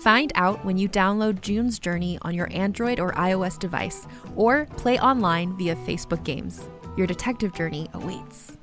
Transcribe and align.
Find 0.00 0.30
out 0.36 0.64
when 0.64 0.78
you 0.78 0.88
download 0.88 1.40
June's 1.40 1.80
Journey 1.80 2.20
on 2.22 2.32
your 2.32 2.48
Android 2.52 3.00
or 3.00 3.10
iOS 3.14 3.58
device, 3.58 4.06
or 4.36 4.66
play 4.76 4.96
online 5.00 5.56
via 5.56 5.74
Facebook 5.74 6.22
Games. 6.22 6.68
Your 6.96 7.08
detective 7.08 7.52
journey 7.52 7.88
awaits. 7.94 8.56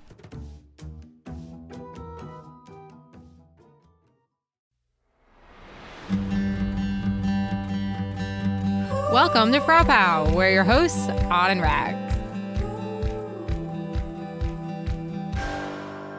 Welcome 9.12 9.52
to 9.52 9.60
Frau 9.60 9.84
Pow, 9.84 10.34
where 10.34 10.52
your 10.52 10.64
hosts, 10.64 11.10
Odd 11.10 11.52
and 11.52 11.62
Rags. 11.62 12.16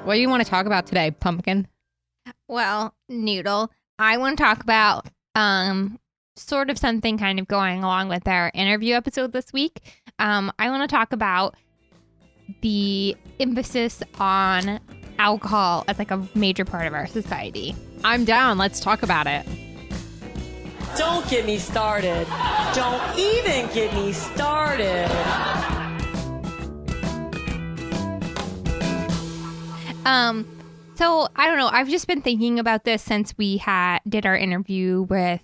What 0.04 0.14
do 0.16 0.20
you 0.20 0.28
want 0.28 0.44
to 0.44 0.48
talk 0.48 0.66
about 0.66 0.86
today, 0.86 1.10
Pumpkin? 1.10 1.68
Well, 2.48 2.94
Noodle, 3.08 3.70
I 3.98 4.18
want 4.18 4.36
to 4.36 4.44
talk 4.44 4.62
about 4.62 5.06
um 5.34 5.98
sort 6.36 6.68
of 6.68 6.78
something 6.78 7.16
kind 7.16 7.38
of 7.38 7.48
going 7.48 7.82
along 7.82 8.08
with 8.08 8.28
our 8.28 8.50
interview 8.54 8.94
episode 8.94 9.32
this 9.32 9.52
week. 9.52 9.80
Um, 10.18 10.52
I 10.58 10.70
want 10.70 10.88
to 10.88 10.94
talk 10.94 11.12
about 11.12 11.54
the 12.60 13.16
emphasis 13.40 14.02
on 14.20 14.80
alcohol 15.18 15.84
as 15.88 15.98
like 15.98 16.10
a 16.10 16.28
major 16.34 16.64
part 16.66 16.86
of 16.86 16.92
our 16.92 17.06
society. 17.06 17.74
I'm 18.04 18.26
down. 18.26 18.58
Let's 18.58 18.80
talk 18.80 19.02
about 19.02 19.26
it. 19.26 19.46
Don't 20.98 21.26
get 21.28 21.46
me 21.46 21.58
started. 21.58 22.26
Don't 22.74 23.18
even 23.18 23.72
get 23.72 23.92
me 23.94 24.12
started. 24.12 25.10
Um, 30.04 30.46
so 30.96 31.28
I 31.36 31.46
don't 31.46 31.58
know. 31.58 31.68
I've 31.68 31.88
just 31.88 32.06
been 32.08 32.22
thinking 32.22 32.58
about 32.58 32.84
this 32.84 33.02
since 33.02 33.34
we 33.38 33.58
had 33.58 34.00
did 34.08 34.26
our 34.26 34.36
interview 34.36 35.02
with 35.02 35.42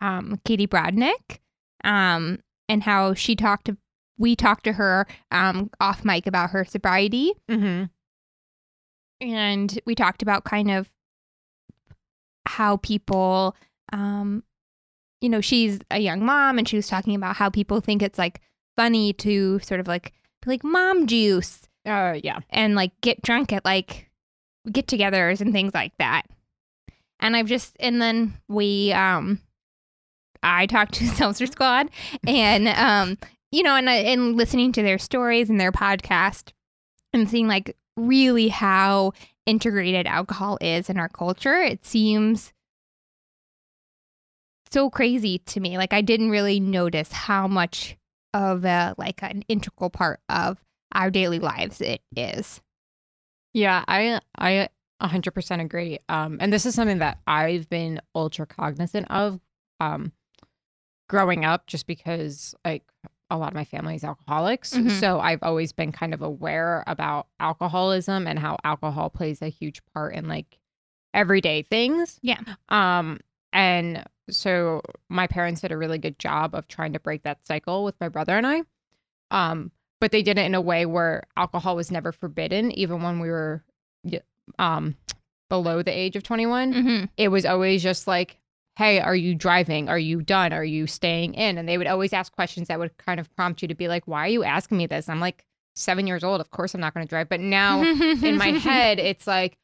um, 0.00 0.40
Katie 0.44 0.66
Brodnick, 0.66 1.38
um, 1.84 2.38
and 2.68 2.82
how 2.82 3.14
she 3.14 3.34
talked 3.34 3.66
to 3.66 3.76
we 4.18 4.34
talked 4.36 4.64
to 4.64 4.72
her 4.74 5.06
um, 5.30 5.70
off 5.80 6.04
mic 6.04 6.26
about 6.26 6.50
her 6.50 6.64
sobriety, 6.64 7.32
Mm-hmm. 7.48 7.84
and 9.20 9.80
we 9.86 9.94
talked 9.94 10.22
about 10.22 10.44
kind 10.44 10.70
of 10.70 10.90
how 12.46 12.78
people, 12.78 13.54
um, 13.92 14.42
you 15.20 15.28
know, 15.28 15.40
she's 15.40 15.80
a 15.90 15.98
young 15.98 16.24
mom, 16.24 16.58
and 16.58 16.68
she 16.68 16.76
was 16.76 16.88
talking 16.88 17.14
about 17.14 17.36
how 17.36 17.50
people 17.50 17.80
think 17.80 18.02
it's 18.02 18.18
like 18.18 18.40
funny 18.76 19.12
to 19.12 19.58
sort 19.60 19.80
of 19.80 19.86
like 19.88 20.12
like 20.46 20.62
mom 20.64 21.06
juice 21.06 21.62
Uh, 21.84 22.16
yeah. 22.22 22.38
and 22.50 22.74
like 22.74 22.92
get 23.00 23.20
drunk 23.22 23.52
at 23.52 23.64
like 23.64 24.07
get 24.72 24.86
togethers 24.86 25.40
and 25.40 25.52
things 25.52 25.74
like 25.74 25.92
that. 25.98 26.22
And 27.20 27.36
I've 27.36 27.46
just 27.46 27.76
and 27.80 28.00
then 28.00 28.34
we 28.48 28.92
um 28.92 29.40
I 30.42 30.66
talked 30.66 30.94
to 30.94 31.06
Seltzer 31.08 31.46
Squad 31.46 31.90
and 32.26 32.68
um 32.68 33.18
you 33.50 33.62
know 33.62 33.76
and 33.76 33.88
and 33.88 34.36
listening 34.36 34.72
to 34.72 34.82
their 34.82 34.98
stories 34.98 35.50
and 35.50 35.60
their 35.60 35.72
podcast 35.72 36.52
and 37.12 37.28
seeing 37.28 37.48
like 37.48 37.76
really 37.96 38.48
how 38.48 39.12
integrated 39.46 40.06
alcohol 40.06 40.58
is 40.60 40.90
in 40.90 40.98
our 40.98 41.08
culture, 41.08 41.60
it 41.62 41.84
seems 41.84 42.52
so 44.70 44.90
crazy 44.90 45.38
to 45.38 45.60
me. 45.60 45.78
Like 45.78 45.92
I 45.92 46.02
didn't 46.02 46.30
really 46.30 46.60
notice 46.60 47.10
how 47.10 47.48
much 47.48 47.96
of 48.34 48.64
a 48.64 48.94
like 48.98 49.22
an 49.22 49.42
integral 49.48 49.90
part 49.90 50.20
of 50.28 50.62
our 50.92 51.10
daily 51.10 51.38
lives 51.38 51.80
it 51.80 52.02
is. 52.14 52.60
Yeah, 53.58 53.84
I 53.88 54.20
I 54.38 54.68
100% 55.00 55.60
agree. 55.60 55.98
Um, 56.08 56.38
and 56.40 56.52
this 56.52 56.64
is 56.66 56.74
something 56.74 56.98
that 56.98 57.18
I've 57.26 57.68
been 57.68 58.00
ultra 58.14 58.46
cognizant 58.46 59.06
of 59.10 59.40
um, 59.80 60.12
growing 61.08 61.44
up, 61.44 61.66
just 61.66 61.86
because 61.86 62.54
like 62.64 62.84
a 63.30 63.36
lot 63.36 63.48
of 63.48 63.54
my 63.54 63.64
family 63.64 63.94
is 63.94 64.04
alcoholics, 64.04 64.72
Mhm. 64.74 64.90
so 65.00 65.20
I've 65.20 65.42
always 65.42 65.72
been 65.72 65.92
kind 65.92 66.14
of 66.14 66.22
aware 66.22 66.82
about 66.86 67.26
alcoholism 67.40 68.26
and 68.26 68.38
how 68.38 68.56
alcohol 68.64 69.10
plays 69.10 69.42
a 69.42 69.48
huge 69.48 69.82
part 69.92 70.14
in 70.14 70.28
like 70.28 70.58
everyday 71.12 71.62
things. 71.62 72.18
Yeah. 72.22 72.40
Um, 72.70 73.20
and 73.52 74.04
so 74.30 74.82
my 75.08 75.26
parents 75.26 75.60
did 75.62 75.72
a 75.72 75.76
really 75.76 75.98
good 75.98 76.18
job 76.18 76.54
of 76.54 76.68
trying 76.68 76.92
to 76.94 77.00
break 77.00 77.22
that 77.24 77.46
cycle 77.46 77.84
with 77.84 77.94
my 78.00 78.08
brother 78.08 78.36
and 78.36 78.46
I. 78.46 78.62
Um, 79.30 79.72
but 80.00 80.12
they 80.12 80.22
did 80.22 80.38
it 80.38 80.46
in 80.46 80.54
a 80.54 80.60
way 80.60 80.86
where 80.86 81.24
alcohol 81.36 81.76
was 81.76 81.90
never 81.90 82.12
forbidden, 82.12 82.70
even 82.72 83.02
when 83.02 83.20
we 83.20 83.28
were 83.30 83.62
um 84.58 84.96
below 85.50 85.82
the 85.82 85.90
age 85.90 86.16
of 86.16 86.22
21 86.22 86.72
Mm-hmm. 86.72 87.04
it 87.16 87.28
was 87.28 87.44
always 87.44 87.82
just 87.82 88.06
like 88.06 88.38
hey 88.76 89.00
are 89.00 89.16
you 89.16 89.34
driving? 89.34 89.88
Are 89.88 89.98
you 89.98 90.22
done? 90.22 90.52
Are 90.52 90.64
you 90.64 90.86
staying 90.86 91.34
in? 91.34 91.58
And 91.58 91.68
they 91.68 91.76
would 91.78 91.86
always 91.86 92.12
ask 92.12 92.32
questions 92.32 92.68
that 92.68 92.78
would 92.78 92.96
kind 92.96 93.18
of 93.20 93.34
prompt 93.34 93.60
you 93.62 93.68
to 93.68 93.74
be 93.74 93.88
like 93.88 94.06
why 94.06 94.24
are 94.26 94.28
you 94.30 94.44
asking 94.44 94.78
me 94.78 94.86
this? 94.86 95.08
I'm 95.08 95.20
like 95.20 95.44
seven 95.74 96.06
years 96.06 96.24
old. 96.24 96.40
Of 96.40 96.50
course 96.50 96.74
i'm 96.74 96.80
not 96.80 96.94
going 96.94 97.04
to 97.06 97.08
drive. 97.10 97.28
But 97.28 97.40
now 97.40 97.82
in 97.82 98.36
my 98.36 98.48
head 98.68 98.98
it's 98.98 99.26
like 99.26 99.58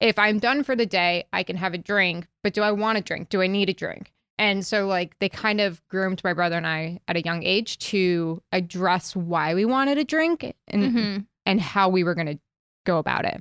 if 0.00 0.18
I'm 0.18 0.40
done 0.40 0.64
for 0.64 0.74
the 0.74 0.84
day, 0.86 1.26
I 1.32 1.44
can 1.44 1.56
have 1.56 1.74
a 1.74 1.78
drink, 1.78 2.26
but 2.42 2.54
do 2.54 2.62
I 2.62 2.72
want 2.72 2.98
a 2.98 3.00
drink? 3.02 3.28
Do 3.28 3.40
I 3.40 3.46
need 3.46 3.68
a 3.70 3.72
drink? 3.72 4.12
And 4.42 4.66
so, 4.66 4.88
like, 4.88 5.16
they 5.20 5.28
kind 5.28 5.60
of 5.60 5.80
groomed 5.86 6.20
my 6.24 6.32
brother 6.32 6.56
and 6.56 6.66
I 6.66 6.98
at 7.06 7.16
a 7.16 7.22
young 7.22 7.44
age 7.44 7.78
to 7.90 8.42
address 8.50 9.14
why 9.14 9.54
we 9.54 9.64
wanted 9.64 9.98
a 9.98 10.04
drink 10.04 10.52
and 10.66 10.82
Mhm. 10.92 11.26
and 11.46 11.60
how 11.60 11.88
we 11.88 12.02
were 12.02 12.16
going 12.16 12.26
to 12.26 12.40
go 12.84 12.98
about 12.98 13.24
it. 13.24 13.40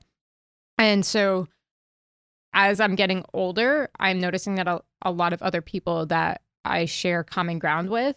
And 0.78 1.04
so, 1.04 1.48
as 2.54 2.80
I'm 2.80 2.94
getting 2.94 3.26
older, 3.34 3.90
I'm 4.00 4.20
noticing 4.20 4.56
that 4.56 4.68
a, 4.68 4.84
a 5.02 5.10
lot 5.12 5.34
of 5.34 5.42
other 5.42 5.62
people 5.62 6.06
that 6.06 6.42
I 6.64 6.86
share 6.86 7.24
common 7.24 7.58
ground 7.58 7.90
with 7.90 8.16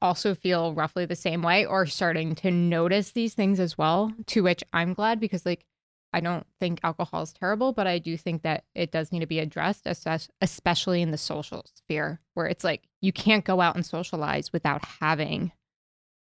also 0.00 0.34
feel 0.34 0.74
roughly 0.74 1.06
the 1.06 1.14
same 1.14 1.42
way 1.42 1.64
or 1.64 1.86
starting 1.86 2.34
to 2.34 2.50
notice 2.50 3.12
these 3.12 3.34
things 3.34 3.60
as 3.60 3.78
well. 3.78 4.12
To 4.26 4.42
which 4.42 4.64
I'm 4.72 4.92
glad 4.92 5.20
because, 5.20 5.46
like, 5.46 5.64
I 6.12 6.20
don't 6.20 6.46
think 6.60 6.80
alcohol 6.82 7.22
is 7.22 7.32
terrible, 7.32 7.72
but 7.72 7.86
I 7.86 7.98
do 7.98 8.16
think 8.16 8.42
that 8.42 8.64
it 8.74 8.92
does 8.92 9.12
need 9.12 9.20
to 9.20 9.26
be 9.26 9.38
addressed, 9.38 9.86
especially 10.40 11.02
in 11.02 11.10
the 11.10 11.18
social 11.18 11.64
sphere 11.74 12.20
where 12.34 12.46
it's 12.46 12.64
like 12.64 12.82
you 13.00 13.12
can't 13.12 13.44
go 13.44 13.60
out 13.60 13.76
and 13.76 13.84
socialize 13.86 14.52
without 14.52 14.84
having 15.00 15.52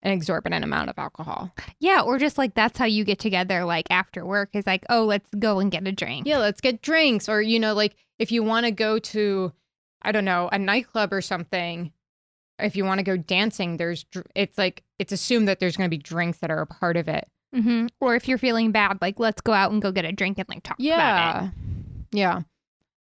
an 0.03 0.13
exorbitant 0.13 0.65
amount 0.65 0.91
of 0.91 0.99
alcohol. 0.99 1.53
Yeah, 1.79 2.03
or 2.03 2.19
just 2.19 2.39
like 2.39 2.55
that's 2.55 2.79
how 2.79 2.85
you 2.85 3.05
get 3.05 3.19
together 3.19 3.65
like 3.65 3.87
after 3.91 4.25
work 4.25 4.51
is 4.55 4.67
like, 4.67 4.85
oh, 4.89 5.05
let's 5.05 5.29
go 5.39 5.59
and 5.59 5.71
get 5.71 5.87
a 5.87 5.93
drink. 5.93 6.27
Yeah, 6.27 6.39
let's 6.39 6.61
get 6.61 6.83
drinks. 6.83 7.29
Or, 7.29 7.41
you 7.41 7.59
know, 7.59 7.75
like 7.75 7.97
if 8.19 8.31
you 8.33 8.43
want 8.43 8.67
to 8.67 8.73
go 8.73 8.99
to, 8.99 9.53
I 10.03 10.13
don't 10.13 10.25
know, 10.25 10.49
a 10.53 10.59
nightclub 10.59 11.13
or 11.13 11.21
something, 11.21 11.93
if 12.59 12.77
you 12.77 12.85
want 12.85 12.99
to 12.99 13.05
go 13.05 13.17
dancing, 13.17 13.77
there's, 13.77 14.07
it's 14.35 14.57
like, 14.57 14.83
it's 14.99 15.13
assumed 15.13 15.49
that 15.49 15.61
there's 15.61 15.77
going 15.77 15.91
to 15.91 15.97
be 15.97 16.03
drinks 16.03 16.39
that 16.39 16.51
are 16.51 16.61
a 16.61 16.67
part 16.67 16.97
of 16.97 17.09
it. 17.09 17.29
Hmm 17.57 17.87
Or 18.01 18.15
if 18.15 18.29
you're 18.29 18.39
feeling 18.39 18.73
bad, 18.73 18.99
like 19.01 19.19
let's 19.19 19.41
go 19.41 19.53
out 19.53 19.73
and 19.73 19.81
go 19.83 19.91
get 19.93 20.05
a 20.05 20.13
drink 20.13 20.39
and 20.39 20.49
like 20.49 20.63
talk 20.63 20.79
about 20.79 20.83
it. 20.83 20.85
Yeah. 20.89 21.51
Yeah. 22.13 22.41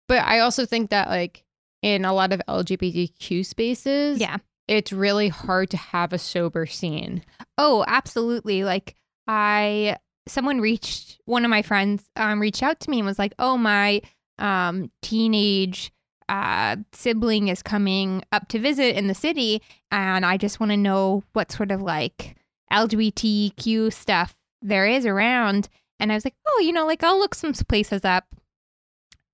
But 0.07 0.23
I 0.25 0.39
also 0.39 0.65
think 0.65 0.89
that, 0.89 1.07
like, 1.07 1.43
in 1.81 2.03
a 2.05 2.13
lot 2.13 2.33
of 2.33 2.41
LGBTQ 2.47 3.45
spaces, 3.45 4.19
Yeah. 4.19 4.37
it's 4.67 4.91
really 4.91 5.29
hard 5.29 5.69
to 5.71 5.77
have 5.77 6.11
a 6.13 6.17
sober 6.17 6.65
scene. 6.65 7.23
Oh, 7.57 7.83
absolutely. 7.87 8.63
Like 8.63 8.95
I 9.27 9.97
someone 10.27 10.61
reached 10.61 11.19
one 11.25 11.43
of 11.45 11.49
my 11.49 11.61
friends 11.61 12.03
um 12.15 12.39
reached 12.39 12.61
out 12.61 12.79
to 12.81 12.89
me 12.89 12.99
and 12.99 13.05
was 13.07 13.17
like, 13.19 13.33
"Oh, 13.39 13.57
my 13.57 14.01
um 14.37 14.91
teenage 15.01 15.91
uh 16.29 16.75
sibling 16.93 17.47
is 17.47 17.61
coming 17.63 18.23
up 18.31 18.47
to 18.49 18.59
visit 18.59 18.95
in 18.95 19.07
the 19.07 19.15
city 19.15 19.61
and 19.91 20.25
I 20.25 20.37
just 20.37 20.59
want 20.59 20.71
to 20.71 20.77
know 20.77 21.23
what 21.33 21.51
sort 21.51 21.71
of 21.71 21.81
like 21.81 22.35
LGBTQ 22.71 23.91
stuff 23.91 24.35
there 24.61 24.85
is 24.87 25.05
around." 25.05 25.69
And 25.99 26.11
I 26.11 26.15
was 26.15 26.25
like, 26.25 26.35
"Oh, 26.47 26.59
you 26.59 26.71
know, 26.71 26.85
like 26.85 27.03
I'll 27.03 27.19
look 27.19 27.35
some 27.35 27.53
places 27.53 28.03
up." 28.05 28.25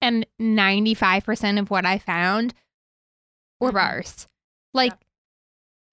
And 0.02 0.26
95% 0.40 1.60
of 1.60 1.70
what 1.72 1.86
I 1.86 1.98
found 1.98 2.54
were 3.60 3.72
Mhm. 3.72 3.76
bars. 3.76 4.28
Like 4.74 4.94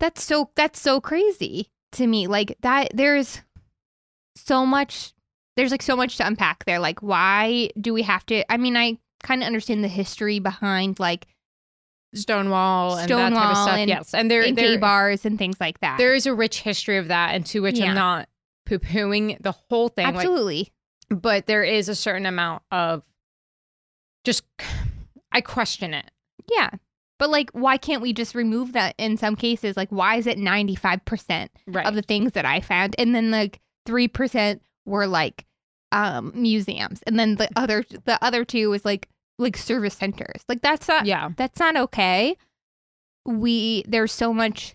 that's 0.01 0.23
so 0.23 0.51
that's 0.57 0.81
so 0.81 1.01
crazy 1.01 1.71
to 1.93 2.07
me. 2.07 2.27
Like 2.27 2.57
that 2.61 2.91
there's 2.95 3.41
so 4.37 4.67
much 4.67 5.13
there's 5.57 5.71
like 5.71 5.83
so 5.83 5.97
much 5.97 6.17
to 6.19 6.27
unpack 6.27 6.65
there. 6.65 6.79
Like 6.81 7.01
why 7.01 7.71
do 7.81 7.95
we 7.95 8.03
have 8.03 8.27
to 8.27 8.45
I 8.53 8.57
mean 8.59 8.77
I 8.77 8.99
kind 9.23 9.43
of 9.43 9.47
understand 9.47 9.83
the 9.83 9.89
history 9.89 10.39
behind 10.39 10.99
like 11.01 11.27
Stonewall 12.15 12.97
and 12.99 13.09
that 13.09 13.15
type 13.15 13.27
of 13.33 13.33
Stonewall 13.35 13.55
stuff. 13.67 13.77
and- 13.79 13.89
yes. 13.89 14.15
And 14.15 14.31
there, 14.31 14.43
gay 14.43 14.53
there, 14.53 14.79
bars 14.79 15.25
and 15.25 15.39
things 15.39 15.57
like 15.61 15.81
that. 15.81 15.97
there 15.99 16.15
is 16.15 16.27
a 16.27 16.35
rich 16.35 16.61
history 16.61 16.99
of 16.99 17.09
that, 17.09 17.35
and 17.35 17.45
to 17.47 17.61
which 17.61 17.79
Yeah. 17.79 17.87
I'm 17.89 17.95
not 17.95 18.29
poo 18.79 18.87
pooing 19.09 19.41
the 19.43 19.53
whole 19.53 19.89
thing. 19.89 20.07
Like, 20.07 20.17
Absolutely. 20.17 20.73
but 21.09 21.47
there 21.47 21.65
is 21.65 21.89
a 21.89 21.95
certain 21.95 22.27
amount 22.27 22.63
of 22.71 23.03
just, 24.25 24.43
I 25.33 25.41
question 25.41 25.95
it. 25.95 26.11
yeah. 26.51 26.71
But 27.19 27.31
like 27.31 27.51
why 27.53 27.77
can't 27.77 28.03
we 28.03 28.13
just 28.13 28.35
remove 28.35 28.73
that 28.73 28.95
in 28.99 29.17
some 29.17 29.37
cases? 29.37 29.77
Like 29.77 29.89
why 29.91 30.17
is 30.17 30.27
it 30.27 30.37
95% 30.37 31.49
Right. 31.69 31.87
of 31.87 31.95
the 31.95 32.03
things 32.03 32.33
that 32.33 32.45
I 32.45 32.61
found 32.61 32.97
and 32.99 33.15
then 33.15 33.31
like 33.31 33.61
3% 33.87 34.61
were 34.85 35.07
like 35.07 35.47
um 35.93 36.33
museums 36.35 37.03
and 37.07 37.19
then 37.19 37.37
the 37.37 37.49
other 37.55 37.85
the 38.05 38.19
other 38.23 38.45
two 38.45 38.69
was 38.69 38.85
like 38.85 39.09
like 39.39 39.57
service 39.57 39.95
centers. 39.95 40.43
Like 40.49 40.61
that's 40.61 40.89
not 40.89 41.07
yeah. 41.07 41.31
that's 41.37 41.61
not 41.61 41.77
okay. 41.77 42.37
We 43.25 43.85
there's 43.87 44.13
so 44.13 44.35
much 44.35 44.75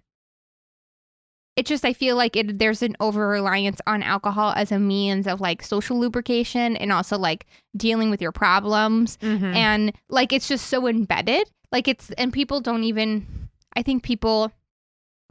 it's 1.60 1.70
just 1.70 1.86
I 1.86 1.94
feel 1.94 2.16
like 2.16 2.36
it 2.36 2.58
there's 2.60 2.82
an 2.82 2.96
over 3.00 3.28
reliance 3.28 3.80
on 3.86 4.02
alcohol 4.04 4.54
as 4.56 4.72
a 4.72 4.80
means 4.80 5.28
of 5.28 5.42
like 5.42 5.62
social 5.64 6.00
lubrication 6.00 6.76
and 6.78 6.92
also 6.92 7.18
like 7.18 7.46
dealing 7.78 8.10
with 8.10 8.22
your 8.22 8.32
problems 8.32 9.18
Mhm. 9.18 9.54
and 9.56 9.92
like 10.10 10.34
it's 10.34 10.48
just 10.48 10.68
so 10.68 10.88
embedded 10.88 11.50
like 11.72 11.88
it's 11.88 12.10
and 12.12 12.34
people 12.34 12.62
don't 12.62 12.84
even 12.84 13.28
I 13.76 13.84
think 13.84 14.04
people 14.04 14.52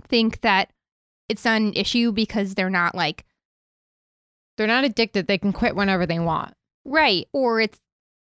think 0.08 0.40
that 0.42 0.70
it's 1.28 1.44
not 1.44 1.60
an 1.60 1.72
issue 1.74 2.12
because 2.12 2.54
they're 2.54 2.70
not 2.70 2.94
like 2.94 3.24
They're 4.56 4.66
not 4.66 4.84
addicted. 4.84 5.26
They 5.26 5.38
can 5.38 5.52
quit 5.52 5.76
whenever 5.76 6.06
they 6.06 6.18
want. 6.18 6.52
right 6.84 7.26
or 7.32 7.60
it's 7.60 7.78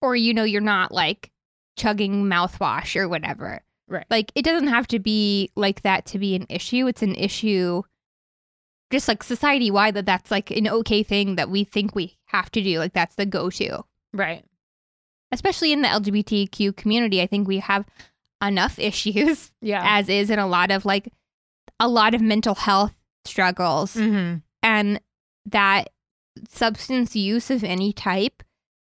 or 0.02 0.16
you 0.16 0.34
know 0.34 0.44
you're 0.44 0.62
not 0.62 0.92
like 0.92 1.30
chugging 1.78 2.26
mouthwash 2.26 2.96
or 2.96 3.08
whatever 3.08 3.62
Right. 3.88 4.06
like 4.10 4.32
it 4.36 4.44
doesn't 4.46 4.70
have 4.70 4.88
to 4.88 5.00
be 5.00 5.52
like 5.56 5.82
that 5.82 6.06
to 6.08 6.20
be 6.20 6.36
an 6.36 6.46
issue 6.50 6.88
it's 6.88 7.02
an 7.02 7.14
issue 7.16 7.82
just 8.92 9.08
like 9.08 9.24
society 9.24 9.72
wide 9.72 9.94
that 9.96 10.06
that's 10.06 10.30
like 10.32 10.52
an 10.52 10.68
okay 10.68 11.02
thing 11.04 11.36
that 11.36 11.50
we 11.50 11.64
think 11.64 11.96
we 11.96 12.18
have 12.26 12.52
to 12.52 12.62
do 12.62 12.80
like 12.80 12.94
that's 12.94 13.16
the 13.16 13.26
go-to 13.26 13.84
Right. 14.14 14.44
especially 15.32 15.72
in 15.72 15.82
the 15.82 15.88
lgbtq 15.88 16.76
community 16.76 17.22
i 17.22 17.28
think 17.28 17.48
we 17.48 17.60
have 17.60 17.86
enough 18.44 18.78
issues 18.90 19.52
Yeah. 19.62 19.82
as 19.86 20.10
is 20.10 20.30
in 20.30 20.40
a 20.40 20.48
lot 20.48 20.72
of 20.72 20.86
like 20.86 21.12
a 21.80 21.88
lot 21.88 22.14
of 22.14 22.22
mental 22.22 22.56
health 22.56 22.94
struggles 23.26 23.96
mm-hmm. 23.96 24.38
and 24.64 25.00
that 25.46 25.90
substance 26.50 27.16
use 27.16 27.50
of 27.52 27.64
any 27.64 27.94
type 27.94 28.44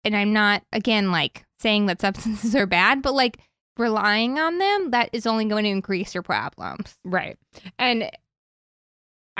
and 0.04 0.16
i'm 0.16 0.32
not 0.32 0.62
again 0.72 1.10
like 1.10 1.44
saying 1.58 1.86
that 1.86 2.00
substances 2.06 2.54
are 2.54 2.66
bad 2.66 3.02
but 3.02 3.14
like 3.14 3.38
relying 3.78 4.38
on 4.38 4.58
them 4.58 4.90
that 4.90 5.08
is 5.12 5.26
only 5.26 5.44
going 5.46 5.64
to 5.64 5.70
increase 5.70 6.14
your 6.14 6.22
problems 6.22 6.98
Right. 7.04 7.38
And 7.78 8.10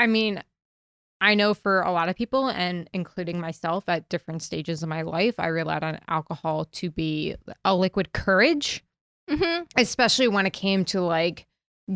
I 0.03 0.09
mean, 0.09 0.43
I 1.21 1.37
know 1.37 1.55
for 1.55 1.83
a 1.83 1.93
lot 1.93 2.09
of 2.09 2.17
people, 2.17 2.49
and 2.49 2.91
including 2.93 3.39
myself 3.39 3.89
at 3.89 4.09
different 4.09 4.43
stages 4.43 4.83
of 4.83 4.89
my 4.89 5.03
life, 5.03 5.37
I 5.39 5.47
relied 5.47 5.85
on 5.85 6.01
alcohol 6.09 6.65
to 6.73 6.91
be 6.91 7.37
a 7.65 7.77
liquid 7.77 8.13
courage, 8.13 8.83
mm-hmm. 9.31 9.63
especially 9.77 10.27
when 10.27 10.45
it 10.45 10.53
came 10.53 10.85
to 10.87 11.03
like 11.03 11.47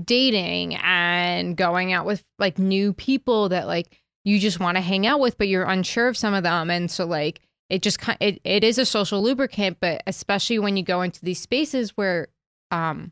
dating 0.05 0.77
and 0.77 1.57
going 1.57 1.93
out 1.93 2.07
with 2.07 2.23
like 2.39 2.61
new 2.61 2.93
people 2.93 3.49
that 3.49 3.67
like 3.67 4.01
you 4.25 4.39
just 4.39 4.61
want 4.61 4.77
to 4.77 4.81
hang 4.81 5.05
out 5.05 5.19
with, 5.19 5.37
but 5.37 5.49
you're 5.49 5.65
unsure 5.65 6.07
of 6.07 6.17
some 6.17 6.33
of 6.33 6.45
them. 6.45 6.71
And 6.71 6.89
so, 6.89 7.07
like, 7.07 7.41
it 7.69 7.83
just 7.83 7.99
kind 7.99 8.19
it, 8.21 8.41
it 8.45 8.63
is 8.63 8.79
a 8.79 8.87
social 8.87 9.21
lubricant, 9.21 9.79
but 9.81 10.05
especially 10.07 10.61
when 10.61 10.77
you 10.77 10.85
go 10.85 11.03
into 11.03 11.25
these 11.25 11.41
spaces 11.41 11.97
where, 11.97 12.29
um, 12.71 13.11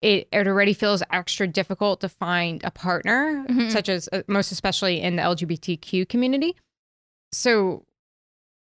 it, 0.00 0.28
it 0.32 0.46
already 0.46 0.72
feels 0.74 1.02
extra 1.10 1.46
difficult 1.48 2.00
to 2.02 2.08
find 2.08 2.62
a 2.64 2.70
partner, 2.70 3.44
Mhm. 3.48 3.70
such 3.72 3.88
as 3.88 4.08
uh, 4.12 4.22
most 4.28 4.52
especially 4.52 5.00
in 5.00 5.16
the 5.16 5.22
LGBTQ 5.22 6.08
community. 6.08 6.54
So, 7.32 7.84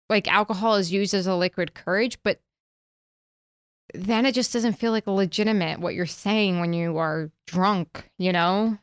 like, 0.10 0.28
alcohol 0.28 0.76
is 0.76 0.92
used 0.94 1.14
as 1.14 1.28
a 1.28 1.36
liquid 1.36 1.74
courage, 1.74 2.18
but 2.24 2.40
then 3.94 4.26
it 4.26 4.34
just 4.34 4.52
doesn't 4.54 4.74
feel 4.74 4.92
like 4.92 5.08
legitimate 5.08 5.80
what 5.80 5.94
you're 5.96 6.06
saying 6.06 6.60
when 6.60 6.74
you 6.74 6.98
are 6.98 7.32
drunk, 7.48 8.10
you 8.18 8.32
know? 8.32 8.78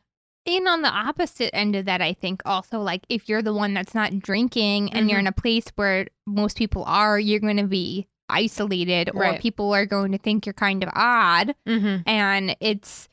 and 0.45 0.67
on 0.67 0.81
the 0.81 0.89
opposite 0.89 1.55
end 1.55 1.73
of 1.73 1.85
that 1.85 2.01
i 2.01 2.11
think 2.11 2.41
also 2.43 2.77
like 2.81 3.05
if 3.07 3.29
you're 3.29 3.41
the 3.41 3.53
one 3.53 3.73
that's 3.73 3.95
not 3.95 4.19
drinking 4.19 4.91
and 4.91 5.09
you're 5.09 5.19
Mhm. 5.19 5.21
in 5.21 5.27
a 5.27 5.31
place 5.31 5.63
where 5.77 6.05
most 6.27 6.57
people 6.57 6.83
are 6.83 7.17
you're 7.17 7.39
going 7.39 7.55
to 7.55 7.63
be 7.63 8.09
isolated 8.29 9.09
or 9.13 9.21
Right. 9.21 9.39
people 9.41 9.73
are 9.73 9.85
going 9.85 10.11
to 10.13 10.17
think 10.17 10.45
you're 10.45 10.53
kind 10.53 10.83
of 10.83 10.89
odd 10.93 11.55
Mm-hmm. 11.67 12.07
and 12.07 12.55
it's 12.59 13.09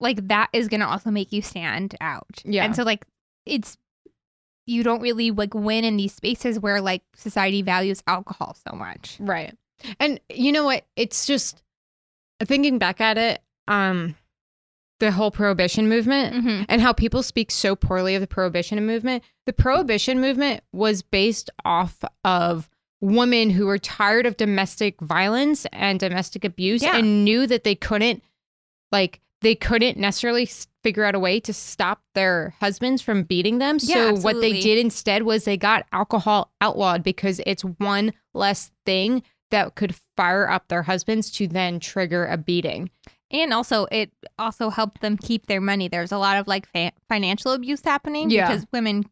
like 0.00 0.28
that 0.28 0.48
is 0.52 0.68
going 0.68 0.80
to 0.80 0.86
also 0.88 1.10
make 1.10 1.32
you 1.32 1.42
stand 1.42 1.94
out 2.00 2.42
Yeah. 2.44 2.64
and 2.64 2.74
so 2.74 2.82
like 2.82 3.06
it's 3.46 3.76
you 4.66 4.82
don't 4.82 5.00
really 5.00 5.30
like 5.30 5.54
win 5.54 5.84
in 5.84 5.96
these 5.96 6.14
spaces 6.14 6.58
where 6.58 6.80
like 6.80 7.02
society 7.16 7.62
values 7.62 8.02
alcohol 8.06 8.56
so 8.68 8.74
much 8.76 9.16
Right. 9.20 9.56
And 9.98 10.20
you 10.28 10.52
know 10.52 10.64
what? 10.64 10.84
It's 10.94 11.26
just 11.26 11.60
thinking 12.40 12.78
back 12.78 13.00
at 13.00 13.18
it, 13.18 13.42
um, 13.66 14.14
the 15.00 15.10
whole 15.10 15.32
prohibition 15.32 15.88
movement 15.88 16.34
mm-hmm. 16.36 16.62
and 16.68 16.80
how 16.80 16.92
people 16.92 17.24
speak 17.24 17.50
so 17.50 17.74
poorly 17.74 18.14
of 18.14 18.20
the 18.20 18.28
prohibition 18.28 18.86
movement. 18.86 19.24
The 19.46 19.52
prohibition 19.52 20.20
movement 20.20 20.62
was 20.72 21.02
based 21.02 21.50
off 21.64 21.96
of 22.24 22.70
women 23.02 23.50
who 23.50 23.66
were 23.66 23.78
tired 23.78 24.24
of 24.24 24.36
domestic 24.38 24.98
violence 25.00 25.66
and 25.72 26.00
domestic 26.00 26.44
abuse 26.44 26.82
Yeah. 26.82 26.96
and 26.96 27.24
knew 27.24 27.46
that 27.48 27.64
they 27.64 27.74
couldn't 27.74 28.22
like 28.90 29.20
they 29.40 29.56
couldn't 29.56 29.98
necessarily 29.98 30.48
figure 30.84 31.04
out 31.04 31.16
a 31.16 31.18
way 31.18 31.40
to 31.40 31.52
stop 31.52 32.00
their 32.14 32.54
husbands 32.60 33.02
from 33.02 33.24
beating 33.24 33.58
them. 33.58 33.78
Yeah, 33.80 34.14
so 34.14 34.20
what 34.20 34.40
they 34.40 34.60
did 34.60 34.78
instead 34.78 35.24
was 35.24 35.44
they 35.44 35.56
got 35.56 35.84
alcohol 35.92 36.52
outlawed 36.60 37.02
because 37.02 37.40
it's 37.44 37.62
one 37.64 38.12
less 38.34 38.70
thing 38.86 39.24
that 39.50 39.74
could 39.74 39.96
fire 40.16 40.48
up 40.48 40.68
their 40.68 40.84
husbands 40.84 41.28
to 41.32 41.48
then 41.48 41.80
trigger 41.80 42.24
a 42.24 42.36
beating. 42.36 42.88
And 43.32 43.52
also, 43.52 43.86
it 43.90 44.12
also 44.38 44.70
helped 44.70 45.00
them 45.00 45.16
keep 45.16 45.46
their 45.46 45.60
money. 45.60 45.88
There's 45.88 46.12
a 46.12 46.18
lot 46.18 46.36
of 46.36 46.46
like 46.46 46.66
fa- 46.68 46.92
financial 47.08 47.52
abuse 47.52 47.80
happening 47.82 48.30
Yeah. 48.30 48.46
because 48.46 48.64
women 48.72 49.04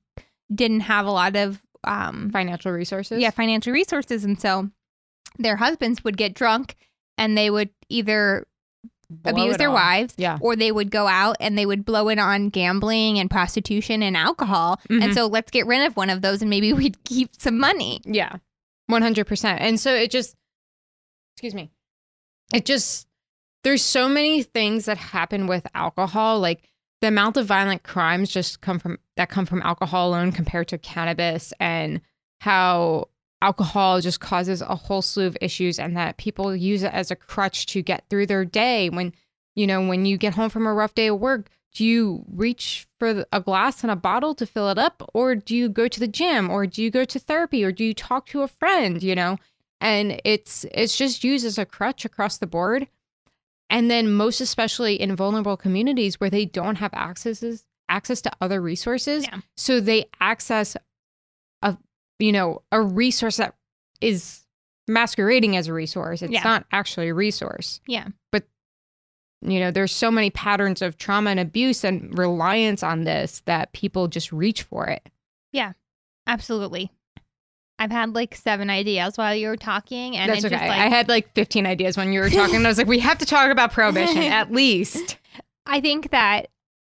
didn't 0.54 0.80
have 0.80 1.06
a 1.06 1.10
lot 1.10 1.34
of 1.34 1.60
um, 1.84 2.30
Financial 2.30 2.72
resources. 2.72 3.20
yeah 3.20 3.30
financial 3.30 3.72
resources, 3.72 4.24
and 4.24 4.40
so 4.40 4.70
their 5.38 5.56
husbands 5.56 6.02
would 6.04 6.16
get 6.16 6.34
drunk 6.34 6.76
and 7.16 7.36
they 7.38 7.50
would 7.50 7.70
either 7.88 8.46
Blow 9.08 9.32
abuse 9.32 9.56
their 9.56 9.70
wives 9.72 10.14
Yeah. 10.16 10.38
or 10.40 10.54
they 10.54 10.70
would 10.70 10.90
go 10.90 11.08
out 11.08 11.36
and 11.40 11.58
they 11.58 11.66
would 11.66 11.84
blow 11.84 12.08
it 12.08 12.18
on 12.20 12.48
gambling 12.48 13.18
and 13.18 13.28
prostitution 13.30 14.02
and 14.04 14.16
alcohol. 14.16 14.80
Mhm. 14.88 15.02
And 15.02 15.14
so 15.14 15.26
let's 15.26 15.50
get 15.50 15.66
rid 15.66 15.84
of 15.84 15.96
one 15.96 16.10
of 16.10 16.22
those 16.22 16.42
and 16.42 16.48
maybe 16.50 16.72
we'd 16.80 17.02
keep 17.04 17.30
some 17.36 17.58
money. 17.58 18.00
Yeah. 18.04 18.36
100%. 18.88 19.56
And 19.60 19.80
so 19.80 19.92
it 19.94 20.10
just, 20.12 20.36
excuse 21.34 21.54
me, 21.54 21.70
it 22.54 22.64
just, 22.64 23.08
there's 23.64 23.82
so 23.82 24.08
many 24.08 24.42
things 24.44 24.84
that 24.84 24.96
happen 24.98 25.46
with 25.48 25.66
alcohol. 25.74 26.38
Like 26.40 26.69
the 27.00 27.08
amount 27.08 27.36
of 27.36 27.46
violent 27.46 27.82
crimes 27.82 28.30
just 28.30 28.60
come 28.60 28.78
from, 28.78 28.98
that 29.16 29.30
come 29.30 29.46
from 29.46 29.62
alcohol 29.62 30.10
alone 30.10 30.32
compared 30.32 30.68
to 30.68 30.78
cannabis 30.78 31.52
and 31.58 32.00
how 32.40 33.08
alcohol 33.42 34.00
just 34.00 34.20
causes 34.20 34.60
a 34.60 34.74
whole 34.74 35.02
slew 35.02 35.26
of 35.26 35.36
issues 35.40 35.78
and 35.78 35.96
that 35.96 36.18
people 36.18 36.54
use 36.54 36.82
it 36.82 36.92
as 36.92 37.10
a 37.10 37.16
crutch 37.16 37.66
to 37.66 37.82
get 37.82 38.04
through 38.10 38.26
their 38.26 38.44
day. 38.44 38.90
When, 38.90 39.14
you 39.54 39.66
know, 39.66 39.86
when 39.86 40.04
you 40.04 40.18
get 40.18 40.34
home 40.34 40.50
from 40.50 40.66
a 40.66 40.74
rough 40.74 40.94
day 40.94 41.06
of 41.06 41.18
work, 41.18 41.48
do 41.72 41.84
you 41.84 42.24
reach 42.32 42.86
for 42.98 43.24
a 43.32 43.40
glass 43.40 43.82
and 43.82 43.90
a 43.90 43.96
bottle 43.96 44.34
to 44.34 44.46
fill 44.46 44.68
it 44.68 44.78
up 44.78 45.08
or 45.14 45.34
do 45.34 45.56
you 45.56 45.68
go 45.68 45.88
to 45.88 46.00
the 46.00 46.08
gym 46.08 46.50
or 46.50 46.66
do 46.66 46.82
you 46.82 46.90
go 46.90 47.04
to 47.04 47.18
therapy 47.18 47.64
or 47.64 47.72
do 47.72 47.84
you 47.84 47.94
talk 47.94 48.26
to 48.26 48.42
a 48.42 48.48
friend 48.48 49.02
you 49.02 49.14
know 49.14 49.36
and 49.80 50.20
it's 50.24 50.66
it's 50.72 50.96
just 50.96 51.24
used 51.24 51.46
as 51.46 51.58
a 51.58 51.64
crutch 51.64 52.04
across 52.04 52.38
the 52.38 52.46
board 52.46 52.88
and 53.70 53.90
then 53.90 54.12
most 54.12 54.40
especially 54.40 55.00
in 55.00 55.16
vulnerable 55.16 55.56
communities 55.56 56.20
where 56.20 56.28
they 56.30 56.44
don't 56.44 56.76
have 56.76 56.92
accesses 56.92 57.64
access 57.88 58.20
to 58.22 58.30
other 58.40 58.60
resources 58.60 59.24
Yeah. 59.24 59.40
so 59.56 59.80
they 59.80 60.06
access 60.20 60.76
a 61.62 61.76
you 62.18 62.32
know 62.32 62.62
a 62.70 62.80
resource 62.82 63.38
that 63.38 63.54
is 64.00 64.44
masquerading 64.88 65.56
as 65.56 65.68
a 65.68 65.72
resource 65.72 66.20
it's 66.22 66.32
Yeah. 66.32 66.42
not 66.42 66.66
actually 66.72 67.08
a 67.08 67.14
resource 67.14 67.80
Yeah. 67.86 68.08
but 68.32 68.44
you 69.42 69.58
know 69.60 69.70
there's 69.70 69.94
so 69.94 70.10
many 70.10 70.30
patterns 70.30 70.82
of 70.82 70.98
trauma 70.98 71.30
and 71.30 71.40
abuse 71.40 71.82
and 71.84 72.16
reliance 72.18 72.82
on 72.82 73.04
this 73.04 73.40
that 73.46 73.72
people 73.72 74.06
just 74.08 74.32
reach 74.32 74.62
for 74.64 74.86
it 74.86 75.08
Yeah. 75.52 75.72
Absolutely. 76.26 76.92
I've 77.80 77.90
had 77.90 78.14
like 78.14 78.36
seven 78.36 78.68
ideas 78.70 79.16
while 79.16 79.34
you 79.34 79.48
were 79.48 79.56
talking, 79.56 80.16
and 80.16 80.30
that's 80.30 80.44
okay 80.44 80.54
just 80.54 80.68
like 80.68 80.78
i 80.78 80.88
had 80.88 81.08
like 81.08 81.32
15 81.34 81.66
ideas 81.66 81.96
when 81.96 82.12
you 82.12 82.20
were 82.20 82.28
talking 82.28 82.56
and 82.56 82.66
i 82.66 82.70
was 82.70 82.78
like 82.78 82.86
we 82.86 82.98
have 82.98 83.18
to 83.18 83.26
talk 83.26 83.50
about 83.50 83.72
prohibition 83.72 84.18
at 84.22 84.52
least. 84.52 85.16
I 85.66 85.80
think 85.80 86.10
that 86.10 86.48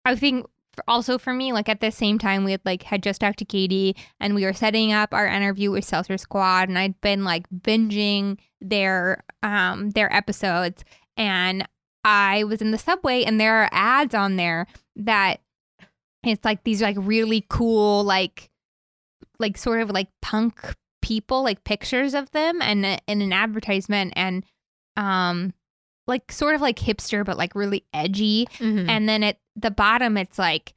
I 0.05 0.15
think 0.15 0.45
also 0.87 1.17
for 1.17 1.33
me, 1.33 1.53
like 1.53 1.69
at 1.69 1.81
the 1.81 1.91
same 1.91 2.17
time, 2.17 2.43
we 2.43 2.51
had 2.51 2.61
like 2.65 2.83
had 2.83 3.03
just 3.03 3.21
talked 3.21 3.39
to 3.39 3.45
Katie 3.45 3.95
and 4.19 4.35
we 4.35 4.43
were 4.43 4.53
setting 4.53 4.91
up 4.91 5.13
our 5.13 5.27
interview 5.27 5.71
with 5.71 5.85
Seltzer 5.85 6.17
Squad, 6.17 6.69
and 6.69 6.77
I'd 6.77 6.99
been 7.01 7.23
like 7.23 7.45
binging 7.49 8.39
their 8.59 9.23
um 9.41 9.91
their 9.91 10.13
episodes, 10.13 10.83
and 11.15 11.67
I 12.03 12.43
was 12.43 12.61
in 12.61 12.71
the 12.71 12.77
subway, 12.77 13.23
and 13.23 13.39
there 13.39 13.63
are 13.63 13.69
ads 13.71 14.13
on 14.13 14.35
there 14.35 14.67
that 14.95 15.39
it's 16.23 16.43
like 16.43 16.63
these 16.63 16.81
like 16.81 16.97
really 16.99 17.45
cool 17.49 18.03
like 18.03 18.49
like 19.43 19.57
sort 19.57 19.81
of 19.81 19.89
like 19.91 20.07
punk 20.21 20.73
people 21.01 21.43
like 21.43 21.63
pictures 21.65 22.13
of 22.13 22.31
them 22.31 22.61
and 22.61 22.85
in 23.07 23.21
an 23.21 23.33
advertisement 23.33 24.13
and 24.15 24.43
um 24.97 25.53
like 26.07 26.31
sort 26.31 26.55
of 26.55 26.61
like 26.61 26.79
hipster 26.79 27.23
but 27.25 27.37
like 27.37 27.53
really 27.55 27.85
edgy. 27.93 28.47
Mhm. 28.57 28.87
and 28.89 29.07
then 29.07 29.21
at 29.21 29.37
the 29.55 29.69
bottom 29.71 30.17
it's 30.17 30.39
like 30.39 30.73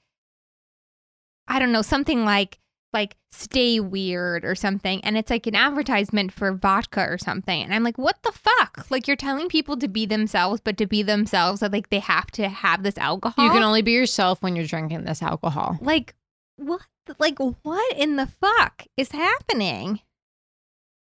i 1.48 1.58
don't 1.58 1.72
know 1.72 1.82
something 1.82 2.24
like 2.24 2.58
like 2.92 3.16
stay 3.30 3.78
weird 3.78 4.42
or 4.44 4.54
something. 4.54 5.04
And 5.04 5.18
it's 5.18 5.28
like 5.28 5.46
an 5.46 5.54
advertisement 5.54 6.32
for 6.32 6.52
vodka 6.52 7.02
or 7.02 7.18
something. 7.18 7.62
And 7.62 7.74
i'm 7.74 7.82
like 7.84 7.98
what 7.98 8.16
the 8.22 8.32
fuck? 8.32 8.86
Like 8.90 9.06
you're 9.06 9.16
telling 9.16 9.48
people 9.48 9.76
to 9.78 9.88
be 9.88 10.06
themselves 10.06 10.62
but 10.64 10.78
to 10.78 10.86
be 10.86 11.02
themselves 11.02 11.60
that 11.60 11.72
like 11.72 11.90
they 11.90 11.98
have 11.98 12.30
to 12.32 12.48
have 12.48 12.82
this 12.82 12.96
alcohol? 12.96 13.44
You 13.44 13.50
can 13.50 13.62
only 13.62 13.82
be 13.82 13.92
yourself 13.92 14.40
when 14.42 14.56
you're 14.56 14.64
drinking 14.66 15.04
this 15.04 15.22
alcohol. 15.22 15.76
Like 15.82 16.14
what 16.56 16.82
like 17.18 17.38
what 17.38 17.96
in 17.96 18.16
the 18.16 18.26
fuck 18.26 18.84
is 18.96 19.12
happening 19.12 20.00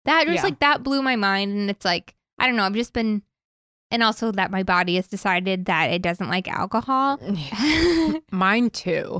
that 0.05 0.25
just 0.25 0.35
Yeah. 0.37 0.43
like 0.43 0.59
that 0.59 0.83
blew 0.83 1.01
my 1.01 1.15
mind 1.15 1.51
and 1.53 1.69
it's 1.69 1.85
like 1.85 2.13
i 2.37 2.45
don't 2.45 2.55
know 2.55 2.63
i've 2.63 2.73
just 2.73 2.93
been 2.93 3.21
and 3.91 4.03
also 4.03 4.31
that 4.31 4.51
my 4.51 4.63
body 4.63 4.95
has 4.97 5.07
decided 5.07 5.65
that 5.65 5.85
it 5.91 6.01
doesn't 6.01 6.29
like 6.29 6.47
alcohol 6.47 7.19
mine 8.31 8.69
too 8.69 9.19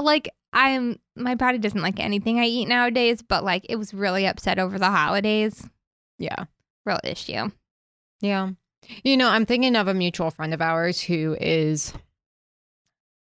like 0.00 0.28
i'm 0.52 0.98
my 1.16 1.34
body 1.34 1.58
doesn't 1.58 1.82
like 1.82 1.98
anything 2.00 2.38
i 2.38 2.44
eat 2.44 2.66
nowadays 2.68 3.20
but 3.22 3.42
like 3.44 3.66
it 3.68 3.76
was 3.76 3.92
really 3.92 4.26
upset 4.26 4.58
over 4.58 4.78
the 4.78 4.90
holidays 4.90 5.68
yeah 6.18 6.44
real 6.86 7.00
issue 7.04 7.50
Yeah. 8.20 8.50
You 9.04 9.16
know, 9.16 9.28
I'm 9.28 9.44
thinking 9.44 9.76
of 9.76 9.88
a 9.88 9.92
mutual 9.92 10.30
friend 10.30 10.54
of 10.54 10.62
ours 10.62 11.00
who 11.02 11.36
is 11.40 11.92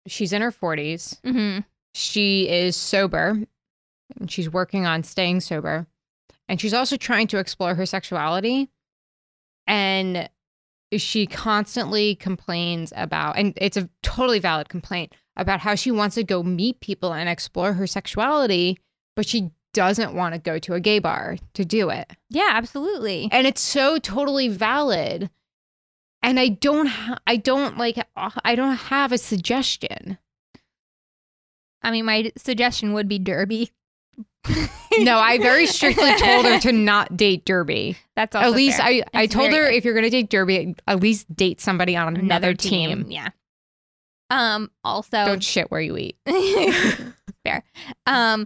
she's 0.08 0.34
in 0.34 0.42
her 0.42 0.52
40s. 0.52 1.20
mm-hmm. 1.22 1.60
She 2.00 2.50
is 2.50 2.78
sober 2.78 3.38
and 4.18 4.32
she's 4.32 4.50
working 4.50 4.86
on 4.86 5.04
staying 5.04 5.42
sober. 5.42 5.86
And 6.48 6.60
she's 6.60 6.74
also 6.74 6.96
trying 6.96 7.28
to 7.28 7.38
explore 7.38 7.76
her 7.76 7.86
sexuality. 7.86 8.70
And 9.68 10.30
she 10.96 11.28
constantly 11.28 12.16
complains 12.16 12.94
about 12.96 13.38
and 13.38 13.54
it's 13.58 13.78
a 13.78 13.90
totally 14.02 14.40
valid 14.40 14.70
complaint 14.70 15.14
about 15.36 15.60
how 15.60 15.76
she 15.76 15.92
wants 15.92 16.16
to 16.16 16.24
go 16.24 16.42
meet 16.42 16.80
people 16.80 17.14
and 17.14 17.28
explore 17.28 17.74
her 17.74 17.86
sexuality, 17.86 18.80
but 19.16 19.28
she 19.28 19.52
doesn't 19.74 20.16
want 20.16 20.34
to 20.34 20.40
go 20.40 20.58
to 20.58 20.74
a 20.74 20.80
gay 20.80 21.00
bar 21.00 21.38
to 21.54 21.64
do 21.64 21.90
it. 21.90 22.12
yeah 22.30 22.50
absolutely 22.54 23.30
and 23.32 23.46
it's 23.46 23.62
so 23.62 24.00
totally 24.00 24.48
valid 24.48 25.30
and 26.24 26.40
i 26.40 26.48
don't 26.48 26.88
ha- 26.88 27.20
i 27.28 27.36
don't 27.36 27.78
like 27.78 28.04
i 28.44 28.56
don't 28.56 28.78
have 28.78 29.12
a 29.12 29.18
suggestion 29.20 30.18
i 31.84 31.92
mean 31.92 32.06
my 32.06 32.32
suggestion 32.38 32.94
would 32.94 33.08
be 33.08 33.20
derby 33.20 33.72
no 35.00 35.18
i 35.18 35.38
very 35.38 35.66
strictly 35.66 36.14
told 36.16 36.46
her 36.46 36.60
to 36.60 36.72
not 36.72 37.16
date 37.18 37.46
derby 37.46 37.98
that's 38.16 38.36
also 38.36 38.48
at 38.50 38.56
least 38.56 38.78
fair. 38.78 38.86
i 38.88 39.04
i 39.14 39.26
told 39.28 39.52
her 39.52 39.66
good. 39.70 39.74
if 39.76 39.86
you're 39.86 39.94
gonna 39.96 40.10
date 40.10 40.30
derby 40.30 40.76
at 40.88 41.00
least 41.00 41.34
date 41.36 41.60
somebody 41.62 41.96
on 41.96 42.16
another, 42.18 42.54
team. 42.54 43.06
yeah 43.10 43.30
um 44.30 44.70
also 44.84 45.26
don't 45.26 45.44
shit 45.44 45.70
where 45.72 45.82
you 45.82 45.98
eat 45.98 46.18
Fair. 47.46 47.64
Um, 48.06 48.46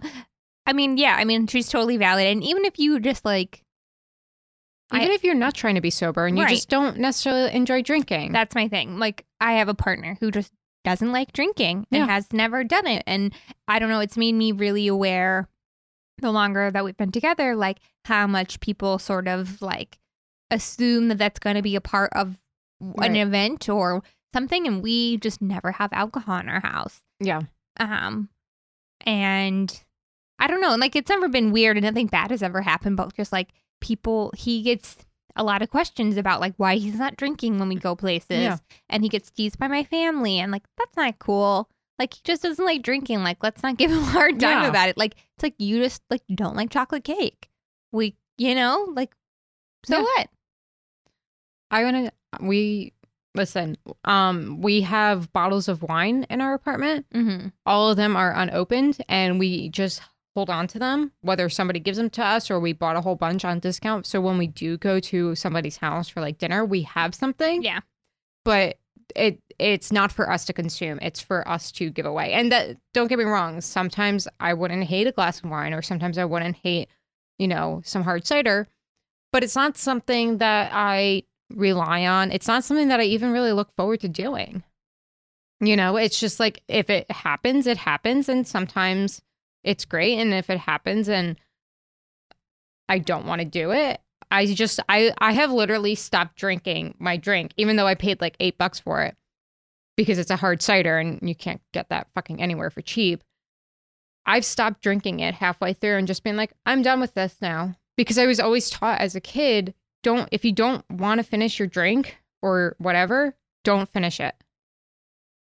I 0.66 0.72
mean, 0.72 0.96
yeah, 0.98 1.16
I 1.18 1.24
mean, 1.24 1.48
she's 1.48 1.68
totally 1.68 1.96
valid. 1.96 2.28
And 2.28 2.44
even 2.44 2.64
if 2.64 2.78
you 2.78 3.00
just 3.00 3.24
like, 3.24 3.64
even 4.94 5.10
I- 5.10 5.14
if 5.14 5.24
you're 5.24 5.34
not 5.34 5.54
trying 5.54 5.74
to 5.74 5.80
be 5.80 5.90
sober 5.90 6.26
and 6.26 6.38
you 6.38 6.44
Right. 6.44 6.54
just 6.54 6.68
don't 6.68 6.98
necessarily 6.98 7.52
enjoy 7.52 7.82
drinking 7.82 8.30
that's 8.32 8.54
my 8.54 8.68
thing. 8.68 8.98
Like, 9.00 9.26
I 9.40 9.54
have 9.54 9.68
a 9.68 9.74
partner 9.74 10.16
who 10.20 10.30
just 10.30 10.52
doesn't 10.84 11.12
like 11.12 11.32
drinking 11.32 11.86
and 11.90 12.00
Yeah. 12.00 12.06
has 12.06 12.32
never 12.32 12.62
done 12.64 12.86
it. 12.86 13.02
And 13.06 13.32
I 13.66 13.78
don't 13.78 13.88
know, 13.88 14.00
it's 14.00 14.16
made 14.16 14.34
me 14.34 14.52
really 14.52 14.86
aware 14.86 15.48
the 16.18 16.30
longer 16.30 16.70
that 16.70 16.84
we've 16.84 16.96
been 16.96 17.10
together, 17.12 17.56
like 17.56 17.78
how 18.04 18.26
much 18.26 18.60
people 18.60 18.98
sort 18.98 19.26
of 19.26 19.60
like 19.60 19.98
assume 20.50 21.08
that 21.08 21.18
that's 21.18 21.40
going 21.40 21.56
to 21.56 21.62
be 21.62 21.74
a 21.76 21.80
part 21.80 22.10
of 22.14 22.38
an 22.80 22.94
Right. 22.98 23.16
event 23.16 23.68
or 23.68 24.02
something. 24.32 24.66
And 24.66 24.82
we 24.82 25.16
just 25.16 25.40
never 25.42 25.72
have 25.72 25.92
alcohol 25.92 26.38
in 26.38 26.48
our 26.48 26.60
house. 26.60 27.00
yeah 27.18 27.40
Um, 27.80 28.28
and 29.06 29.82
I 30.38 30.46
don't 30.46 30.60
know, 30.60 30.74
like 30.76 30.96
it's 30.96 31.08
never 31.08 31.28
been 31.28 31.52
weird 31.52 31.76
and 31.76 31.84
nothing 31.84 32.06
bad 32.08 32.30
has 32.30 32.42
ever 32.42 32.62
happened, 32.62 32.96
but 32.96 33.14
just 33.16 33.32
like 33.32 33.48
people, 33.80 34.32
he 34.36 34.62
gets 34.62 34.96
a 35.36 35.42
lot 35.44 35.62
of 35.62 35.70
questions 35.70 36.16
about 36.16 36.40
like 36.40 36.54
why 36.56 36.76
he's 36.76 36.98
not 36.98 37.16
drinking 37.16 37.58
when 37.58 37.68
we 37.68 37.74
go 37.76 37.94
places, 37.96 38.30
Yeah. 38.42 38.58
and 38.88 39.02
he 39.02 39.08
gets 39.08 39.30
teased 39.30 39.58
by 39.58 39.68
my 39.68 39.84
family, 39.84 40.38
and 40.38 40.52
like 40.52 40.64
that's 40.78 40.96
not 40.96 41.18
cool. 41.18 41.68
Like 41.98 42.14
he 42.14 42.20
just 42.24 42.42
doesn't 42.42 42.64
like 42.64 42.82
drinking. 42.82 43.22
Like 43.22 43.38
let's 43.42 43.62
not 43.62 43.76
give 43.76 43.90
him 43.92 43.98
a 43.98 44.02
hard 44.06 44.38
time 44.40 44.62
Yeah. 44.62 44.68
about 44.68 44.88
it. 44.88 44.96
Like 44.96 45.14
it's 45.36 45.42
like 45.42 45.54
you 45.58 45.78
just 45.82 46.02
like 46.10 46.22
don't 46.34 46.56
like 46.56 46.70
chocolate 46.70 47.04
cake. 47.04 47.48
We, 47.92 48.16
you 48.38 48.54
know, 48.54 48.88
like 48.94 49.14
so 49.86 49.98
Yeah. 49.98 50.02
what? 50.02 50.28
i 51.70 51.82
want 51.82 51.96
to 52.06 52.12
we 52.44 52.92
listen 53.34 53.76
um 54.04 54.60
we 54.60 54.82
have 54.82 55.32
bottles 55.32 55.66
of 55.66 55.82
wine 55.82 56.24
in 56.30 56.40
our 56.40 56.54
apartment 56.54 57.06
Mm-hmm. 57.12 57.48
all 57.66 57.90
of 57.90 57.96
them 57.96 58.16
are 58.16 58.32
unopened 58.34 58.98
and 59.08 59.38
we 59.38 59.70
just 59.70 60.00
hold 60.34 60.50
on 60.50 60.66
to 60.66 60.78
them 60.78 61.12
whether 61.20 61.48
somebody 61.48 61.78
gives 61.78 61.96
them 61.96 62.10
to 62.10 62.22
us 62.24 62.50
or 62.50 62.58
we 62.58 62.72
bought 62.72 62.96
a 62.96 63.00
whole 63.00 63.14
bunch 63.16 63.44
on 63.44 63.60
discount. 63.60 64.04
So 64.06 64.20
when 64.20 64.36
we 64.36 64.48
do 64.48 64.76
go 64.76 64.98
to 65.00 65.34
somebody's 65.34 65.76
house 65.76 66.08
for 66.08 66.20
like 66.20 66.38
dinner 66.38 66.64
we 66.64 66.82
have 66.82 67.14
something. 67.14 67.62
Yeah. 67.62 67.80
but 68.44 68.78
it 69.14 69.38
it's 69.58 69.92
not 69.92 70.10
for 70.10 70.30
us 70.30 70.44
to 70.46 70.52
consume. 70.52 70.98
It's 71.02 71.20
for 71.20 71.46
us 71.46 71.70
to 71.72 71.90
give 71.90 72.06
away. 72.06 72.32
And 72.32 72.50
that 72.50 72.76
don't 72.94 73.06
get 73.06 73.18
me 73.18 73.24
wrong 73.24 73.60
sometimes 73.60 74.26
i 74.40 74.52
wouldn't 74.54 74.84
hate 74.84 75.06
a 75.06 75.12
glass 75.12 75.38
of 75.38 75.50
wine 75.50 75.72
or 75.74 75.82
sometimes 75.82 76.18
i 76.18 76.24
wouldn't 76.24 76.56
hate 76.56 76.88
you 77.38 77.46
know 77.46 77.80
some 77.84 78.02
hard 78.02 78.26
cider. 78.26 78.66
But 79.32 79.44
it's 79.44 79.56
not 79.56 79.76
something 79.76 80.38
that 80.38 80.70
i 80.72 81.22
rely 81.54 82.06
on. 82.06 82.32
It's 82.32 82.48
not 82.48 82.64
something 82.64 82.88
that 82.88 82.98
i 83.00 83.04
even 83.04 83.30
really 83.30 83.52
look 83.52 83.70
forward 83.76 84.00
to 84.00 84.08
doing. 84.08 84.64
You 85.60 85.76
know 85.76 85.96
it's 85.96 86.18
just 86.18 86.40
like 86.40 86.62
if 86.66 86.90
it 86.90 87.08
happens 87.10 87.66
it 87.66 87.76
happens. 87.76 88.28
And 88.28 88.46
sometimes 88.46 89.22
it's 89.64 89.84
great 89.84 90.18
and 90.18 90.32
if 90.32 90.50
it 90.50 90.58
happens 90.58 91.08
and 91.08 91.36
i 92.88 92.98
don't 92.98 93.26
want 93.26 93.40
to 93.40 93.44
do 93.46 93.72
it. 93.72 94.00
I 94.30 94.46
just 94.46 94.80
i 94.88 95.12
i 95.18 95.32
have 95.32 95.52
literally 95.52 95.94
stopped 95.94 96.36
drinking 96.36 96.94
my 96.98 97.16
drink 97.16 97.52
even 97.56 97.76
though 97.76 97.86
i 97.86 97.94
paid 97.94 98.20
like 98.20 98.36
eight 98.40 98.58
bucks 98.58 98.78
for 98.78 99.02
it 99.02 99.16
because 99.96 100.18
it's 100.18 100.30
a 100.30 100.36
hard 100.36 100.62
cider 100.62 100.98
and 100.98 101.20
you 101.22 101.34
can't 101.34 101.60
get 101.72 101.88
that 101.88 102.08
fucking 102.14 102.42
anywhere 102.42 102.70
for 102.70 102.82
cheap. 102.82 103.22
I've 104.26 104.44
stopped 104.44 104.82
drinking 104.82 105.20
it 105.20 105.34
halfway 105.34 105.72
through 105.72 105.98
and 105.98 106.06
just 106.06 106.24
been 106.24 106.36
like 106.36 106.52
i'm 106.66 106.82
done 106.82 107.00
with 107.00 107.14
this 107.14 107.36
now. 107.40 107.76
Because 107.96 108.18
i 108.18 108.26
was 108.26 108.40
always 108.40 108.70
taught 108.70 109.00
as 109.00 109.14
a 109.14 109.20
kid 109.20 109.74
don't 110.02 110.28
if 110.32 110.44
you 110.44 110.52
don't 110.52 110.84
want 110.90 111.18
to 111.18 111.24
finish 111.24 111.58
your 111.58 111.68
drink 111.68 112.18
or 112.42 112.76
whatever 112.78 113.34
don't 113.62 113.88
finish 113.88 114.20
it. 114.20 114.34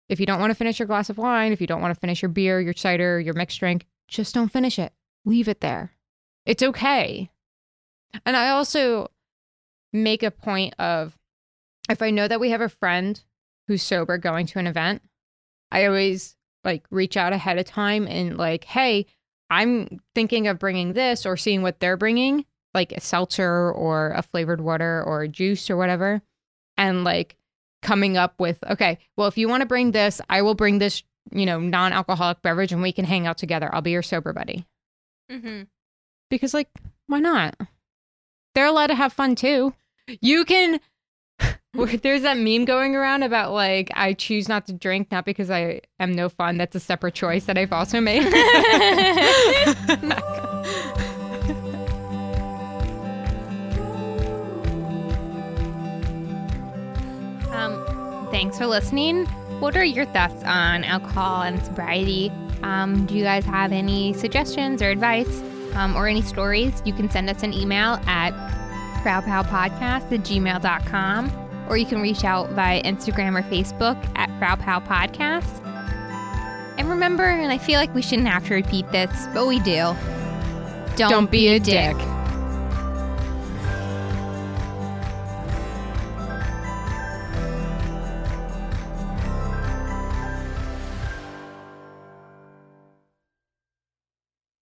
If 0.08 0.20
you 0.20 0.25
don't 0.25 0.39
want 0.39 0.51
to 0.51 0.56
finish 0.56 0.80
your 0.80 0.88
glass 0.88 1.10
of 1.10 1.18
wine 1.18 1.51
if 1.51 1.62
you 1.62 1.68
don't 1.68 1.82
want 1.82 1.94
to 1.94 2.00
finish 2.00 2.22
your 2.22 2.30
beer 2.30 2.62
your 2.62 2.74
cider 2.74 3.20
your 3.20 3.34
mixed 3.34 3.60
drink 3.60 3.86
just 4.07 4.33
don't 4.33 4.51
finish 4.51 4.77
it 4.77 4.93
leave 5.25 5.48
it 5.48 5.62
there 5.62 5.93
it's 6.45 6.63
okay 6.63 7.29
and 8.25 8.38
I 8.38 8.50
also 8.50 9.10
make 9.91 10.24
a 10.24 10.31
point 10.31 10.75
of 10.79 11.17
if 11.89 12.01
I 12.01 12.12
know 12.12 12.27
that 12.27 12.39
we 12.39 12.51
have 12.51 12.62
a 12.62 12.69
friend 12.69 13.22
who's 13.67 13.83
sober 13.83 14.17
going 14.17 14.45
to 14.48 14.60
an 14.60 14.67
event, 14.67 15.01
I 15.72 15.86
always 15.86 16.36
like 16.63 16.86
reach 16.89 17.17
out 17.17 17.33
ahead 17.33 17.57
of 17.57 17.65
time 17.65 18.07
and 18.07 18.38
like, 18.38 18.63
hey, 18.63 19.05
I'm 19.50 20.00
thinking 20.15 20.48
of 20.48 20.60
bringing 20.60 20.93
this 20.93 21.25
or 21.25 21.38
seeing 21.38 21.62
what 21.62 21.79
they're 21.79 21.98
bringing, 21.98 22.45
like 22.74 22.91
a 22.91 23.01
seltzer 23.01 23.72
or 23.72 24.12
a 24.12 24.22
flavored 24.22 24.62
water 24.62 25.03
or 25.05 25.22
a 25.22 25.27
juice 25.27 25.69
or 25.69 25.77
whatever. 25.77 26.22
And 26.77 27.03
like 27.03 27.36
coming 27.81 28.17
up 28.17 28.39
with, 28.39 28.63
okay, 28.69 29.00
well, 29.17 29.27
if 29.27 29.38
you 29.38 29.50
want 29.50 29.62
to 29.62 29.67
bring 29.67 29.91
this, 29.91 30.22
I 30.29 30.41
will 30.41 30.55
bring 30.55 30.79
this, 30.79 31.03
you 31.32 31.46
know, 31.46 31.60
non 31.60 31.94
alcoholic 31.94 32.42
beverage 32.42 32.72
and 32.72 32.82
we 32.82 32.92
can 32.92 33.06
hang 33.06 33.27
out 33.27 33.38
together. 33.38 33.70
I'll 33.74 33.82
be 33.82 33.92
your 33.92 34.01
sober 34.01 34.34
buddy. 34.34 34.65
Mm-hmm. 35.32 35.63
Because, 36.30 36.53
like, 36.53 36.70
why 37.08 37.20
not? 37.20 37.56
they're 38.53 38.65
allowed 38.65 38.88
to 38.88 38.96
have 38.96 39.13
fun 39.13 39.36
too. 39.36 39.74
You 40.22 40.46
can. 40.46 40.80
There's 41.74 42.22
that 42.22 42.38
meme 42.38 42.65
going 42.65 42.96
around 42.96 43.24
about 43.24 43.51
like 43.51 43.89
I 43.96 44.13
choose 44.13 44.48
not 44.48 44.68
to 44.68 44.74
drink 44.74 45.12
not 45.12 45.25
because 45.25 45.50
I 45.50 45.82
am 46.00 46.13
no 46.13 46.30
fun. 46.30 46.58
That's 46.58 46.75
a 46.75 46.80
separate 46.80 47.15
choice 47.15 47.46
that 47.46 47.58
I've 47.58 47.74
also 47.74 48.00
made. 48.00 48.24
um, 57.53 58.27
thanks 58.32 58.60
for 58.60 58.68
listening. 58.68 59.27
What 59.63 59.77
are 59.77 59.86
your 59.86 60.03
thoughts 60.03 60.43
on 60.43 60.84
alcohol 60.84 61.43
and 61.43 61.63
sobriety? 61.63 62.34
Um, 62.63 63.05
do 63.05 63.15
you 63.15 63.24
guys 63.24 63.46
have 63.46 63.72
any 63.72 64.12
suggestions 64.12 64.82
or 64.82 64.89
advice 64.89 65.41
um, 65.75 65.96
or 65.96 66.05
any 66.05 66.22
stories? 66.22 66.82
You 66.84 66.91
can 66.91 67.10
send 67.10 67.29
us 67.29 67.43
an 67.43 67.53
email 67.53 67.98
at 68.05 68.32
frowpowpodcast 69.05 70.12
at 70.12 70.20
gmail.com 70.20 71.65
or 71.70 71.77
you 71.77 71.86
can 71.86 72.01
reach 72.01 72.25
out 72.25 72.50
via 72.50 72.84
Instagram 72.84 73.39
or 73.39 73.43
Facebook 73.43 73.96
at 74.17 74.27
Frowpow 74.32 74.86
Podcast. 74.86 75.65
And 76.77 76.89
remember, 76.89 77.24
and 77.24 77.50
I 77.50 77.58
feel 77.58 77.79
like 77.79 77.96
we 77.96 78.01
shouldn't 78.01 78.27
have 78.27 78.46
to 78.48 78.55
repeat 78.55 78.91
this, 78.91 79.29
but 79.34 79.48
we 79.48 79.60
do. 79.60 79.96
Don't, 80.98 81.32
be 81.32 81.48
a 81.48 81.60
dick. 81.62 81.96